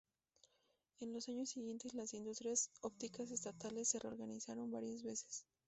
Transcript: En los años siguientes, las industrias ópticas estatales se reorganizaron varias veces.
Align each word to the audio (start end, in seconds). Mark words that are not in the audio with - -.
En 0.99 1.13
los 1.13 1.29
años 1.29 1.51
siguientes, 1.51 1.93
las 1.93 2.15
industrias 2.15 2.71
ópticas 2.81 3.29
estatales 3.29 3.87
se 3.87 3.99
reorganizaron 3.99 4.71
varias 4.71 5.03
veces. 5.03 5.45